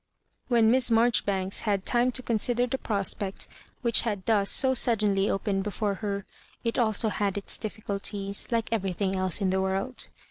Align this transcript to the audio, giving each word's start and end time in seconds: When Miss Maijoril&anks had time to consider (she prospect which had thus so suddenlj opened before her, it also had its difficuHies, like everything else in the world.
When 0.47 0.71
Miss 0.71 0.89
Maijoril&anks 0.89 1.59
had 1.61 1.85
time 1.85 2.11
to 2.13 2.23
consider 2.23 2.63
(she 2.63 2.69
prospect 2.75 3.47
which 3.83 4.01
had 4.01 4.25
thus 4.25 4.49
so 4.49 4.71
suddenlj 4.71 5.29
opened 5.29 5.61
before 5.61 5.93
her, 6.01 6.25
it 6.63 6.79
also 6.79 7.09
had 7.09 7.37
its 7.37 7.55
difficuHies, 7.55 8.51
like 8.51 8.69
everything 8.71 9.15
else 9.15 9.41
in 9.41 9.51
the 9.51 9.61
world. 9.61 10.07